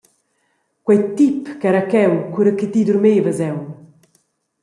Quei 0.85 1.01
tip 1.15 1.37
ch’era 1.59 1.81
cheu 1.91 2.13
cura 2.33 2.51
che 2.59 2.67
ti 2.73 2.81
durmevas 2.87 3.39
aunc. 3.47 3.67